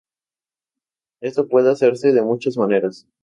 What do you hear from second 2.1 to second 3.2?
de muchas maneras.